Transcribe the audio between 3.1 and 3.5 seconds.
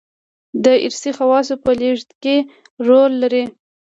لري.